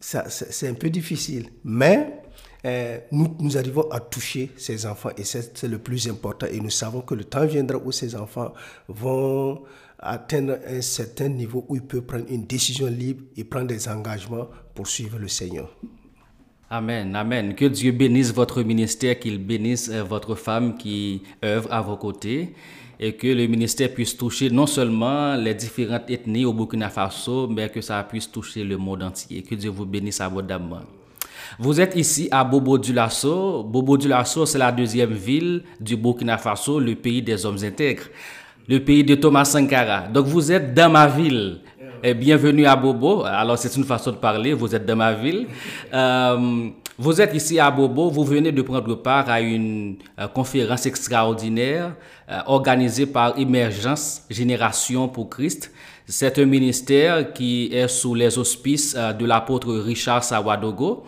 c'est 0.00 0.68
un 0.68 0.74
peu 0.74 0.90
difficile. 0.90 1.48
Mais 1.64 2.20
euh, 2.64 2.98
nous, 3.12 3.34
nous 3.40 3.56
arrivons 3.56 3.90
à 3.90 4.00
toucher 4.00 4.50
ces 4.56 4.86
enfants 4.86 5.10
et 5.16 5.24
c'est 5.24 5.62
le 5.64 5.78
plus 5.78 6.08
important. 6.08 6.46
Et 6.46 6.60
nous 6.60 6.70
savons 6.70 7.00
que 7.00 7.14
le 7.14 7.24
temps 7.24 7.46
viendra 7.46 7.78
où 7.78 7.92
ces 7.92 8.14
enfants 8.14 8.52
vont 8.88 9.62
atteindre 9.98 10.58
un 10.66 10.80
certain 10.80 11.28
niveau 11.28 11.64
où 11.68 11.74
ils 11.74 11.82
peuvent 11.82 12.02
prendre 12.02 12.26
une 12.28 12.46
décision 12.46 12.86
libre 12.86 13.24
et 13.36 13.44
prendre 13.44 13.66
des 13.66 13.88
engagements 13.88 14.48
pour 14.74 14.86
suivre 14.86 15.18
le 15.18 15.28
Seigneur. 15.28 15.74
Amen, 16.70 17.16
amen. 17.16 17.54
Que 17.54 17.64
Dieu 17.64 17.92
bénisse 17.92 18.32
votre 18.32 18.62
ministère, 18.62 19.18
qu'il 19.18 19.44
bénisse 19.44 19.90
votre 19.90 20.34
femme 20.34 20.76
qui 20.76 21.22
œuvre 21.42 21.72
à 21.72 21.80
vos 21.80 21.96
côtés 21.96 22.54
et 23.00 23.12
que 23.12 23.28
le 23.28 23.46
ministère 23.46 23.92
puisse 23.92 24.16
toucher 24.16 24.50
non 24.50 24.66
seulement 24.66 25.36
les 25.36 25.54
différentes 25.54 26.10
ethnies 26.10 26.44
au 26.44 26.52
Burkina 26.52 26.88
Faso, 26.88 27.46
mais 27.46 27.68
que 27.68 27.80
ça 27.80 28.02
puisse 28.02 28.30
toucher 28.30 28.64
le 28.64 28.76
monde 28.76 29.02
entier. 29.04 29.42
Que 29.42 29.54
Dieu 29.54 29.70
vous 29.70 29.86
bénisse 29.86 30.20
abondamment. 30.20 30.80
Vous 31.58 31.80
êtes 31.80 31.94
ici 31.96 32.28
à 32.30 32.42
Bobo 32.44 32.76
Dioulasso. 32.76 33.62
Bobo 33.62 33.96
Dioulasso, 33.96 34.46
c'est 34.46 34.58
la 34.58 34.72
deuxième 34.72 35.12
ville 35.12 35.62
du 35.80 35.96
Burkina 35.96 36.38
Faso, 36.38 36.80
le 36.80 36.94
pays 36.96 37.22
des 37.22 37.46
hommes 37.46 37.62
intègres, 37.62 38.04
le 38.68 38.80
pays 38.80 39.04
de 39.04 39.14
Thomas 39.14 39.44
Sankara. 39.44 40.08
Donc 40.08 40.26
vous 40.26 40.50
êtes 40.50 40.74
dans 40.74 40.90
ma 40.90 41.06
ville. 41.06 41.60
Et 42.02 42.14
bienvenue 42.14 42.66
à 42.66 42.76
Bobo. 42.76 43.24
Alors 43.24 43.58
c'est 43.58 43.74
une 43.76 43.84
façon 43.84 44.10
de 44.12 44.16
parler, 44.16 44.52
vous 44.52 44.74
êtes 44.74 44.86
dans 44.86 44.96
ma 44.96 45.14
ville. 45.14 45.46
Euh, 45.92 46.68
vous 47.00 47.20
êtes 47.20 47.32
ici 47.32 47.60
à 47.60 47.70
Bobo, 47.70 48.10
vous 48.10 48.24
venez 48.24 48.50
de 48.50 48.60
prendre 48.60 48.96
part 48.96 49.30
à 49.30 49.40
une 49.40 49.98
euh, 50.18 50.26
conférence 50.26 50.84
extraordinaire 50.84 51.94
euh, 52.28 52.40
organisée 52.46 53.06
par 53.06 53.38
Émergence 53.38 54.22
Génération 54.28 55.06
pour 55.06 55.30
Christ. 55.30 55.70
C'est 56.06 56.36
un 56.40 56.44
ministère 56.44 57.32
qui 57.32 57.70
est 57.72 57.86
sous 57.86 58.16
les 58.16 58.36
auspices 58.36 58.96
euh, 58.98 59.12
de 59.12 59.24
l'apôtre 59.26 59.72
Richard 59.74 60.24
Sawadogo. 60.24 61.04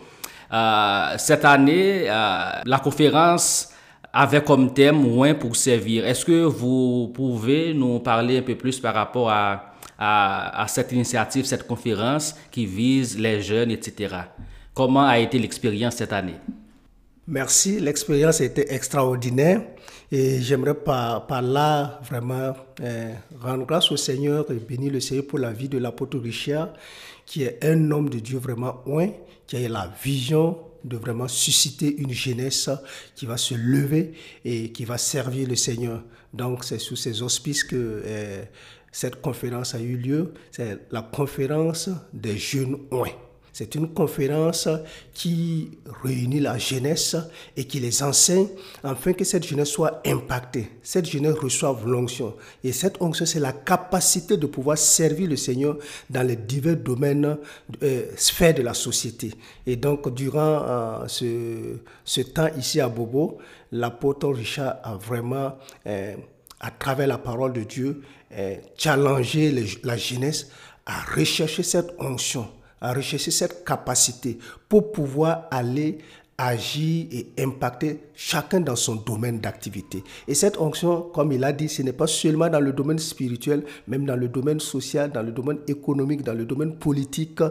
cette 1.17 1.43
année, 1.43 2.05
la 2.07 2.79
conférence 2.81 3.69
avait 4.13 4.43
comme 4.43 4.73
thème 4.73 4.95
Moins 4.95 5.33
pour 5.33 5.55
servir. 5.57 6.05
Est-ce 6.05 6.25
que 6.25 6.43
vous 6.43 7.11
pouvez 7.13 7.73
nous 7.73 7.99
parler 7.99 8.37
un 8.39 8.41
peu 8.41 8.55
plus 8.55 8.79
par 8.79 8.93
rapport 8.93 9.29
à, 9.29 9.73
à 9.97 10.65
cette 10.67 10.91
initiative, 10.93 11.45
cette 11.45 11.67
conférence 11.67 12.35
qui 12.49 12.65
vise 12.65 13.19
les 13.19 13.41
jeunes, 13.41 13.71
etc. 13.71 14.15
Comment 14.73 15.05
a 15.05 15.19
été 15.19 15.37
l'expérience 15.37 15.95
cette 15.95 16.13
année? 16.13 16.35
Merci, 17.27 17.79
l'expérience 17.79 18.41
a 18.41 18.45
été 18.45 18.73
extraordinaire 18.73 19.61
et 20.11 20.41
j'aimerais 20.41 20.73
par, 20.73 21.41
là 21.41 21.99
vraiment 22.03 22.53
euh, 22.81 23.13
rendre 23.39 23.65
grâce 23.65 23.91
au 23.91 23.97
Seigneur 23.97 24.49
et 24.49 24.55
bénir 24.55 24.93
le 24.93 24.99
Seigneur 24.99 25.27
pour 25.27 25.39
la 25.39 25.51
vie 25.51 25.69
de 25.69 25.77
l'apôtre 25.77 26.17
Richard, 26.19 26.73
qui 27.25 27.43
est 27.43 27.63
un 27.63 27.91
homme 27.91 28.09
de 28.09 28.19
Dieu 28.19 28.39
vraiment 28.39 28.81
loin, 28.85 29.09
qui 29.45 29.57
a 29.57 29.69
la 29.69 29.91
vision 30.03 30.57
de 30.83 30.97
vraiment 30.97 31.27
susciter 31.27 31.95
une 31.97 32.11
jeunesse 32.11 32.69
qui 33.15 33.25
va 33.25 33.37
se 33.37 33.53
lever 33.53 34.13
et 34.43 34.71
qui 34.71 34.85
va 34.85 34.97
servir 34.97 35.47
le 35.47 35.55
Seigneur. 35.55 36.03
Donc 36.33 36.63
c'est 36.63 36.79
sous 36.79 36.95
ces 36.95 37.21
auspices 37.21 37.63
que 37.63 37.75
euh, 38.05 38.43
cette 38.91 39.21
conférence 39.21 39.75
a 39.75 39.79
eu 39.79 39.97
lieu. 39.97 40.33
C'est 40.49 40.79
la 40.91 41.01
conférence 41.01 41.89
des 42.13 42.37
jeunes 42.37 42.77
oins. 42.89 43.11
C'est 43.53 43.75
une 43.75 43.93
conférence 43.93 44.69
qui 45.13 45.77
réunit 46.03 46.39
la 46.39 46.57
jeunesse 46.57 47.17
et 47.57 47.65
qui 47.65 47.81
les 47.81 48.01
enseigne 48.01 48.47
afin 48.81 49.11
que 49.11 49.25
cette 49.25 49.45
jeunesse 49.45 49.69
soit 49.69 50.01
impactée. 50.05 50.69
Cette 50.81 51.09
jeunesse 51.09 51.35
reçoive 51.35 51.85
l'onction. 51.85 52.33
Et 52.63 52.71
cette 52.71 53.01
onction, 53.01 53.25
c'est 53.25 53.41
la 53.41 53.51
capacité 53.51 54.37
de 54.37 54.45
pouvoir 54.45 54.77
servir 54.77 55.29
le 55.29 55.35
Seigneur 55.35 55.77
dans 56.09 56.25
les 56.25 56.37
divers 56.37 56.77
domaines, 56.77 57.37
euh, 57.83 58.03
sphères 58.15 58.53
de 58.53 58.61
la 58.61 58.73
société. 58.73 59.33
Et 59.67 59.75
donc, 59.75 60.13
durant 60.13 60.63
euh, 60.63 61.77
ce, 62.05 62.21
temps 62.21 62.47
ici 62.57 62.79
à 62.79 62.87
Bobo, 62.87 63.37
l'apôtre 63.73 64.29
Richard 64.29 64.77
a 64.81 64.95
vraiment, 64.95 65.57
euh, 65.87 66.15
à 66.61 66.71
travers 66.71 67.07
la 67.07 67.17
parole 67.17 67.51
de 67.51 67.63
Dieu, 67.63 68.01
challengé 68.77 69.53
la 69.83 69.97
jeunesse 69.97 70.47
à 70.85 71.01
rechercher 71.13 71.63
cette 71.63 71.93
onction 71.99 72.47
à 72.81 72.93
rechercher 72.93 73.31
cette 73.31 73.63
capacité 73.63 74.37
pour 74.67 74.91
pouvoir 74.91 75.47
aller 75.51 75.99
agir 76.37 77.07
et 77.11 77.27
impacter 77.39 77.99
chacun 78.15 78.61
dans 78.61 78.75
son 78.75 78.95
domaine 78.95 79.39
d'activité. 79.39 80.03
Et 80.27 80.33
cette 80.33 80.57
onction, 80.59 81.01
comme 81.13 81.31
il 81.31 81.43
a 81.43 81.51
dit, 81.51 81.69
ce 81.69 81.83
n'est 81.83 81.93
pas 81.93 82.07
seulement 82.07 82.49
dans 82.49 82.59
le 82.59 82.73
domaine 82.73 82.97
spirituel, 82.97 83.63
même 83.87 84.05
dans 84.05 84.15
le 84.15 84.27
domaine 84.27 84.59
social, 84.59 85.11
dans 85.11 85.21
le 85.21 85.31
domaine 85.31 85.59
économique, 85.67 86.23
dans 86.23 86.33
le 86.33 86.45
domaine 86.45 86.75
politique, 86.75 87.41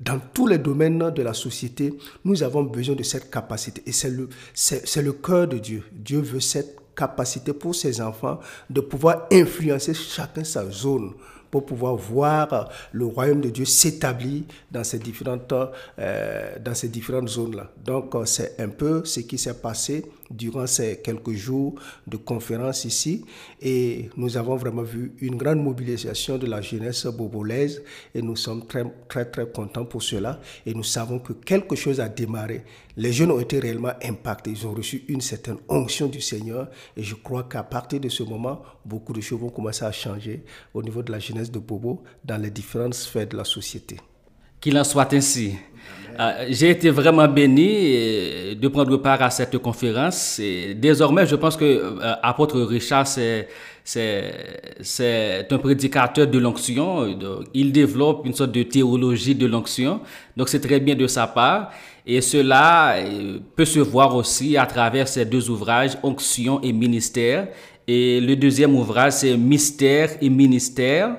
dans 0.00 0.18
tous 0.32 0.46
les 0.46 0.58
domaines 0.58 1.10
de 1.10 1.22
la 1.22 1.34
société, 1.34 1.94
nous 2.24 2.42
avons 2.42 2.62
besoin 2.62 2.96
de 2.96 3.02
cette 3.02 3.30
capacité. 3.30 3.82
Et 3.86 3.92
c'est 3.92 4.10
le, 4.10 4.28
c'est, 4.54 5.02
le 5.02 5.12
cœur 5.12 5.46
de 5.46 5.58
Dieu. 5.58 5.84
Dieu 5.92 6.20
veut 6.20 6.40
cette 6.40 6.78
capacité 6.96 7.52
pour 7.52 7.74
ses 7.74 8.00
enfants 8.00 8.40
de 8.68 8.80
pouvoir 8.80 9.26
influencer 9.30 9.94
chacun 9.94 10.44
sa 10.44 10.68
zone 10.70 11.12
pour 11.52 11.66
pouvoir 11.66 11.96
voir 11.96 12.70
le 12.92 13.04
royaume 13.04 13.42
de 13.42 13.50
Dieu 13.50 13.66
s'établir 13.66 14.42
dans 14.70 14.82
ces 14.82 14.98
différentes, 14.98 15.52
euh, 15.98 16.56
zones-là. 17.26 17.70
Donc, 17.84 18.14
euh, 18.14 18.24
c'est 18.24 18.58
un 18.58 18.70
peu 18.70 19.04
ce 19.04 19.20
qui 19.20 19.36
s'est 19.36 19.60
passé 19.60 20.10
durant 20.32 20.66
ces 20.66 21.00
quelques 21.00 21.32
jours 21.32 21.74
de 22.06 22.16
conférence 22.16 22.84
ici. 22.84 23.24
Et 23.60 24.08
nous 24.16 24.36
avons 24.36 24.56
vraiment 24.56 24.82
vu 24.82 25.12
une 25.20 25.36
grande 25.36 25.62
mobilisation 25.62 26.38
de 26.38 26.46
la 26.46 26.60
jeunesse 26.60 27.06
bobolaise 27.06 27.82
et 28.14 28.22
nous 28.22 28.36
sommes 28.36 28.66
très, 28.66 28.84
très, 29.08 29.24
très 29.30 29.46
contents 29.46 29.84
pour 29.84 30.02
cela. 30.02 30.40
Et 30.66 30.74
nous 30.74 30.82
savons 30.84 31.18
que 31.18 31.32
quelque 31.32 31.76
chose 31.76 32.00
a 32.00 32.08
démarré. 32.08 32.64
Les 32.96 33.12
jeunes 33.12 33.30
ont 33.30 33.40
été 33.40 33.58
réellement 33.58 33.92
impactés. 34.04 34.50
Ils 34.50 34.66
ont 34.66 34.74
reçu 34.74 35.04
une 35.08 35.20
certaine 35.20 35.56
onction 35.68 36.06
du 36.08 36.20
Seigneur. 36.20 36.68
Et 36.96 37.02
je 37.02 37.14
crois 37.14 37.44
qu'à 37.44 37.62
partir 37.62 38.00
de 38.00 38.08
ce 38.08 38.22
moment, 38.22 38.62
beaucoup 38.84 39.12
de 39.12 39.20
choses 39.20 39.40
vont 39.40 39.50
commencer 39.50 39.84
à 39.84 39.92
changer 39.92 40.44
au 40.74 40.82
niveau 40.82 41.02
de 41.02 41.12
la 41.12 41.18
jeunesse 41.18 41.50
de 41.50 41.58
Bobo 41.58 42.02
dans 42.24 42.36
les 42.40 42.50
différentes 42.50 42.94
sphères 42.94 43.26
de 43.28 43.36
la 43.36 43.44
société. 43.44 43.96
Qu'il 44.62 44.78
en 44.78 44.84
soit 44.84 45.12
ainsi. 45.12 45.56
Euh, 46.20 46.46
j'ai 46.50 46.70
été 46.70 46.90
vraiment 46.90 47.26
béni 47.26 47.68
euh, 47.68 48.54
de 48.54 48.68
prendre 48.68 48.96
part 48.98 49.20
à 49.22 49.30
cette 49.30 49.58
conférence. 49.58 50.40
Désormais, 50.76 51.26
je 51.26 51.34
pense 51.34 51.56
que 51.56 51.64
euh, 51.64 52.14
apôtre 52.22 52.60
Richard, 52.60 53.08
c'est 53.08 53.48
c'est 53.84 55.48
un 55.50 55.58
prédicateur 55.58 56.28
de 56.28 56.38
l'onction. 56.38 57.18
Il 57.52 57.72
développe 57.72 58.24
une 58.24 58.34
sorte 58.34 58.52
de 58.52 58.62
théologie 58.62 59.34
de 59.34 59.46
l'onction. 59.46 60.00
Donc 60.36 60.48
c'est 60.48 60.60
très 60.60 60.78
bien 60.78 60.94
de 60.94 61.08
sa 61.08 61.26
part. 61.26 61.72
Et 62.06 62.20
cela 62.20 62.94
peut 63.56 63.64
se 63.64 63.80
voir 63.80 64.14
aussi 64.14 64.56
à 64.56 64.66
travers 64.66 65.08
ces 65.08 65.24
deux 65.24 65.50
ouvrages, 65.50 65.98
Onction 66.04 66.60
et 66.62 66.72
Ministère. 66.72 67.48
Et 67.88 68.20
le 68.20 68.36
deuxième 68.36 68.76
ouvrage, 68.76 69.14
c'est 69.14 69.36
Mystère 69.36 70.10
et 70.20 70.30
Ministère 70.30 71.16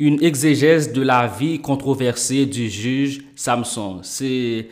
une 0.00 0.22
exégèse 0.22 0.92
de 0.92 1.02
la 1.02 1.26
vie 1.26 1.60
controversée 1.60 2.46
du 2.46 2.68
juge 2.68 3.20
Samson. 3.34 4.00
Ces, 4.02 4.68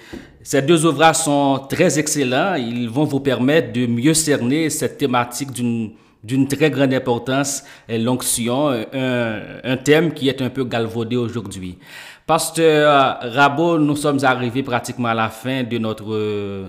deux 0.67 0.87
ouvrages 0.87 1.17
sont 1.17 1.67
très 1.69 1.99
excellents. 1.99 2.55
Ils 2.55 2.89
vont 2.89 3.05
vous 3.05 3.21
permettre 3.21 3.73
de 3.73 3.87
mieux 3.87 4.15
cerner 4.15 4.71
cette 4.71 4.99
thématique 4.99 5.51
d'une 5.53 6.49
très 6.49 6.71
grande 6.71 6.95
importance, 6.95 7.65
l'onction, 7.89 8.69
un, 8.69 9.41
un, 9.65 9.77
thème 9.77 10.13
qui 10.13 10.29
est 10.29 10.41
un 10.43 10.51
peu 10.51 10.65
galvaudé 10.65 11.17
aujourd'hui. 11.17 11.79
Pasteur 12.25 13.19
Rabot, 13.21 13.79
nous 13.79 13.97
sommes 13.97 14.19
arrivés 14.25 14.63
pratiquement 14.63 15.09
à 15.09 15.15
la 15.15 15.29
fin 15.29 15.63
de, 15.63 15.79
notre, 15.79 16.05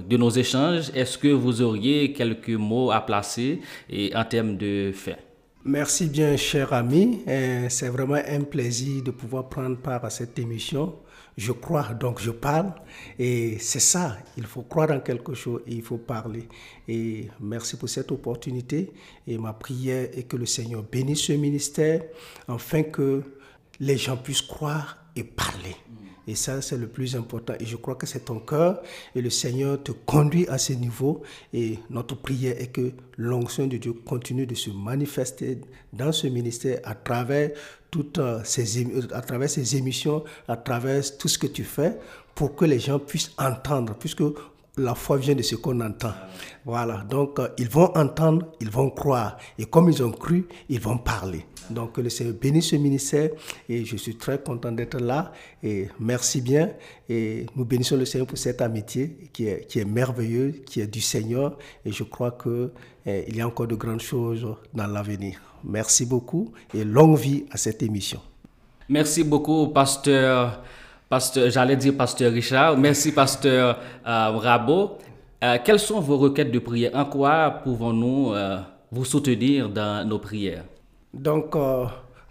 de 0.08 0.18
nos 0.18 0.30
échanges. 0.30 0.92
Est-ce 0.96 1.18
que 1.18 1.30
vous 1.30 1.62
auriez 1.62 2.12
quelques 2.12 2.50
mots 2.50 2.92
à 2.92 3.02
placer 3.02 3.62
et 3.90 4.16
en 4.16 4.24
termes 4.24 4.58
de 4.58 4.92
fait? 4.94 5.27
Merci 5.68 6.08
bien, 6.08 6.38
cher 6.38 6.72
ami. 6.72 7.24
C'est 7.68 7.90
vraiment 7.90 8.14
un 8.26 8.42
plaisir 8.42 9.04
de 9.04 9.12
pouvoir 9.12 9.50
prendre 9.50 9.76
part 9.76 10.06
à 10.06 10.10
cette 10.10 10.40
émission. 10.40 10.96
Je 11.36 11.52
crois, 11.52 11.94
donc 11.94 12.22
je 12.22 12.32
parle. 12.32 12.72
Et 13.20 13.58
c'est 13.60 13.82
ça, 13.82 14.18
il 14.38 14.46
faut 14.46 14.62
croire 14.62 14.92
en 14.92 15.02
quelque 15.02 15.34
chose 15.34 15.62
et 15.68 15.74
il 15.74 15.82
faut 15.82 15.98
parler. 15.98 16.48
Et 16.88 17.28
merci 17.42 17.76
pour 17.76 17.90
cette 17.90 18.10
opportunité. 18.14 18.94
Et 19.28 19.38
ma 19.38 19.52
prière 19.52 20.08
est 20.14 20.24
que 20.24 20.38
le 20.38 20.46
Seigneur 20.46 20.84
bénisse 20.84 21.24
ce 21.24 21.34
ministère 21.34 22.02
afin 22.48 22.84
que 22.84 23.22
les 23.82 23.98
gens 23.98 24.16
puissent 24.16 24.42
croire 24.42 24.98
et 25.18 25.26
parler. 25.26 25.76
Et 26.28 26.36
ça, 26.36 26.62
c'est 26.62 26.78
le 26.78 26.88
plus 26.88 27.16
important. 27.16 27.54
Et 27.60 27.66
je 27.66 27.78
crois 27.78 27.96
que 27.96 28.06
c'est 28.06 28.26
ton 28.26 28.40
cœur 28.40 28.82
et 29.16 29.22
le 29.22 29.30
Seigneur 29.30 29.82
te 29.82 29.92
conduit 29.94 30.48
à 30.48 30.58
ce 30.58 30.74
niveau. 30.74 31.22
Et 31.54 31.80
notre 31.90 32.16
prière 32.16 32.56
est 32.60 32.68
que 32.68 32.92
l'onction 33.18 33.66
de 33.68 33.78
Dieu 33.78 33.94
continue 33.94 34.46
de 34.46 34.56
se 34.56 34.70
manifester 34.70 35.62
dans 35.94 36.12
ce 36.12 36.28
ministère 36.28 36.80
à 36.84 36.96
travers 36.96 37.52
toutes 37.90 38.18
euh, 38.18 38.42
ces, 38.44 38.86
à 39.14 39.22
travers 39.22 39.50
ces 39.50 39.78
émissions, 39.78 40.24
à 40.48 40.58
travers 40.58 41.02
tout 41.18 41.30
ce 41.30 41.38
que 41.38 41.48
tu 41.48 41.64
fais 41.64 41.98
pour 42.36 42.56
que 42.56 42.66
les 42.66 42.80
gens 42.80 43.00
puissent 43.00 43.32
entendre, 43.38 43.96
puisque 43.98 44.24
la 44.78 44.96
foi 44.96 45.18
vient 45.18 45.36
de 45.36 45.42
ce 45.42 45.56
qu'on 45.56 45.80
entend. 45.82 46.14
Voilà, 46.66 47.04
donc 47.10 47.40
euh, 47.40 47.50
ils 47.58 47.70
vont 47.70 47.92
entendre, 47.96 48.48
ils 48.60 48.70
vont 48.70 48.90
croire. 48.90 49.38
Et 49.58 49.66
comme 49.66 49.90
ils 49.90 50.04
ont 50.04 50.12
cru, 50.12 50.48
ils 50.70 50.80
vont 50.80 50.98
parler. 50.98 51.46
Donc 51.70 51.98
le 51.98 52.10
Seigneur 52.10 52.36
bénisse 52.36 52.70
ce 52.70 52.76
ministère 52.78 53.32
et 53.68 53.84
je 53.84 53.98
suis 53.98 54.16
très 54.16 54.42
content 54.42 54.72
d'être 54.72 55.00
là 55.00 55.34
et 55.62 55.88
merci 56.00 56.42
bien 56.42 56.72
et 57.10 57.46
nous 57.56 57.66
bénissons 57.66 57.98
le 57.98 58.06
Seigneur 58.06 58.28
pour 58.28 58.38
cette 58.38 58.62
amitié 58.62 59.30
qui 59.34 59.48
est, 59.48 59.68
qui 59.68 59.80
est 59.80 59.86
merveilleuse, 59.86 60.62
qui 60.66 60.80
est 60.80 60.88
du 60.88 61.02
Seigneur 61.02 61.58
et 61.84 61.92
je 61.92 62.04
crois 62.04 62.38
qu'il 62.42 62.70
eh, 63.06 63.36
y 63.36 63.42
a 63.42 63.48
encore 63.48 63.68
de 63.68 63.76
grandes 63.76 64.02
choses 64.02 64.48
dans 64.74 64.88
l'avenir. 64.88 65.42
Merci 65.64 66.06
beaucoup 66.06 66.54
et 66.74 66.84
longue 66.86 67.18
vie 67.18 67.46
à 67.52 67.58
cette 67.58 67.84
émission. 67.84 68.22
Merci 68.88 69.24
beaucoup, 69.26 69.68
pasteur. 69.68 70.64
Pasteur, 71.10 71.50
j'allais 71.50 71.78
dire 71.78 71.96
pasteur 71.96 72.34
Richard. 72.34 72.78
Merci, 72.78 73.14
pasteur 73.14 73.80
euh, 74.06 74.30
Rabot. 74.32 74.98
Euh, 75.44 75.58
quelles 75.64 75.80
sont 75.80 76.02
vos 76.02 76.18
requêtes 76.18 76.52
de 76.52 76.60
prière? 76.60 76.92
En 76.94 77.06
quoi 77.06 77.62
pouvons-nous 77.64 78.34
euh, 78.34 78.60
vous 78.92 79.06
soutenir 79.06 79.70
dans 79.70 80.06
nos 80.06 80.20
prières? 80.20 80.66
Donc, 81.14 81.56
euh, 81.56 81.86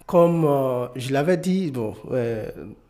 comme 0.04 0.46
je 0.94 1.12
l'avais 1.12 1.38
dit, 1.38 1.70
bon, 1.70 1.94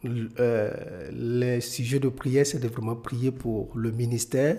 les 0.03 1.61
sujets 1.61 2.01
de 2.01 2.09
prière, 2.09 2.45
c'est 2.47 2.59
de 2.59 2.69
vraiment 2.69 2.97
prier 2.97 3.31
pour 3.31 3.69
le 3.75 3.93
ministère, 3.93 4.57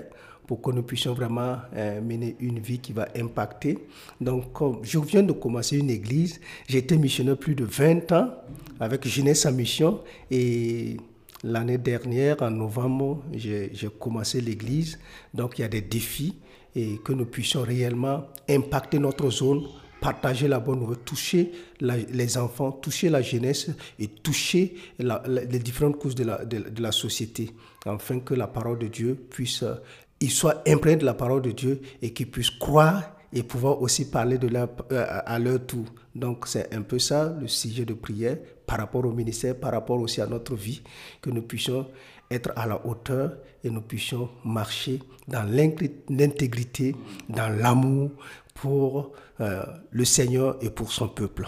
pour 0.48 0.62
que 0.62 0.72
nous 0.72 0.84
puissions 0.84 1.13
vraiment 1.13 1.57
mener 2.01 2.36
une 2.39 2.60
vie 2.60 2.79
qui 2.79 2.93
va 2.93 3.07
impacter. 3.15 3.77
Donc, 4.22 4.46
je 4.81 4.98
viens 4.98 5.24
de 5.24 5.34
commencer 5.34 5.77
une 5.77 5.89
église, 5.89 6.39
j'ai 6.67 6.79
été 6.79 6.98
missionnaire 6.98 7.38
plus 7.38 7.53
de 7.53 7.65
20 7.65 8.12
ans 8.13 8.29
avec 8.79 9.07
Jeunesse 9.07 9.46
en 9.46 9.51
mission 9.51 10.00
et 10.31 10.98
l'année 11.44 11.77
dernière, 11.77 12.41
en 12.41 12.51
novembre, 12.51 13.24
j'ai 13.34 13.72
commencé 14.00 14.41
l'église. 14.41 15.00
Donc, 15.34 15.60
il 15.60 15.62
y 15.62 15.65
a 15.65 15.70
des 15.70 15.82
défis 15.82 16.38
et 16.75 16.98
que 17.03 17.13
nous 17.13 17.25
puissions 17.25 17.62
réellement 17.62 18.25
impacter 18.50 19.00
notre 19.00 19.29
zone 19.29 19.63
partager 20.00 20.48
la 20.48 20.60
bonne 20.60 20.79
nouvelle, 20.79 20.98
toucher 21.00 21.51
les 21.82 22.38
enfants, 22.38 22.72
toucher 22.72 23.10
la 23.10 23.22
jeunesse 23.22 23.70
et 24.00 24.08
toucher 24.08 24.75
les 25.00 25.60
différentes 25.60 25.98
couches 25.98 26.15
de 26.15 26.82
la, 26.82 26.91
société, 26.91 27.51
afin 27.86 28.20
que 28.20 28.34
la 28.34 28.48
parole 28.48 28.79
de 28.79 28.88
Dieu 28.88 29.15
puisse, 29.29 29.64
euh, 29.64 29.75
il 30.20 30.31
soit 30.31 30.64
imprégné 30.68 30.98
de 30.98 31.05
la 31.05 31.14
parole 31.14 31.42
de 31.42 31.51
Dieu 31.51 31.81
et 32.01 32.11
qu'ils 32.14 32.29
puissent 32.29 32.51
croire 32.51 33.16
et 33.33 33.44
pouvoir 33.44 33.81
aussi 33.81 34.09
parler 34.09 34.38
de 34.38 34.48
leur, 34.48 34.70
à 34.92 35.38
leur 35.40 35.66
tour. 35.66 35.85
Donc 36.16 36.48
c'est 36.48 36.74
un 36.74 36.81
peu 36.81 36.98
ça 37.00 37.35
le 37.40 37.48
sujet 37.48 37.85
de 37.85 37.94
prière 37.94 38.38
par 38.68 38.77
rapport 38.77 39.03
au 39.06 39.12
ministère, 39.12 39.56
par 39.60 39.72
rapport 39.72 40.00
aussi 40.00 40.22
à 40.22 40.27
notre 40.27 40.53
vie, 40.53 40.82
que 41.22 41.32
nous 41.32 41.42
puissions 41.42 41.88
être 42.30 42.51
à 42.56 42.68
la 42.68 42.86
hauteur 42.86 43.32
et 43.64 43.70
nous 43.70 43.82
puissions 43.82 44.30
marcher 44.44 45.00
dans 45.27 45.44
l'intégrité, 46.10 46.96
dans 47.30 47.50
l'amour, 47.50 48.12
pour 48.53 49.12
euh, 49.40 49.64
le 49.92 50.06
Seigneur 50.06 50.58
et 50.62 50.70
pour 50.70 50.92
son 50.92 51.08
peuple. 51.08 51.48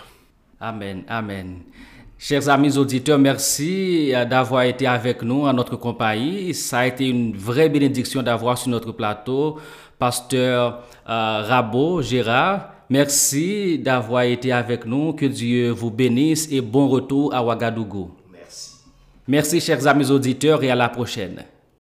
Amen, 0.60 1.04
amen. 1.08 1.60
Chers 2.18 2.50
amis 2.50 2.78
auditeurs, 2.78 3.18
merci 3.18 4.14
euh, 4.14 4.26
d'avoir 4.26 4.64
été 4.64 4.86
avec 4.86 5.24
nous 5.24 5.46
en 5.46 5.54
notre 5.54 5.76
compagnie. 5.76 6.54
Ça 6.54 6.80
a 6.80 6.88
été 6.88 7.08
une 7.08 7.36
vraie 7.36 7.70
bénédiction 7.70 8.22
d'avoir 8.22 8.58
sur 8.58 8.70
notre 8.70 8.92
plateau 8.92 9.58
Pasteur 9.98 10.84
euh, 11.10 11.42
Rabot 11.48 12.02
Gérard. 12.02 12.74
Merci 12.90 13.78
d'avoir 13.78 14.24
été 14.24 14.52
avec 14.52 14.86
nous. 14.86 15.14
Que 15.14 15.28
Dieu 15.28 15.70
vous 15.70 15.92
bénisse 15.92 16.48
et 16.52 16.62
bon 16.62 16.88
retour 16.88 17.34
à 17.34 17.44
Ouagadougou. 17.44 18.10
Merci. 18.34 18.72
Merci, 19.28 19.62
chers 19.62 19.86
amis 19.86 20.10
auditeurs, 20.10 20.64
et 20.64 20.72
à 20.72 20.76
la 20.76 20.90
prochaine. 20.90 21.44